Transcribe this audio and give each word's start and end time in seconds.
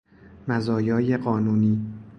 مزایای 0.47 1.17
قانونی 1.17 1.85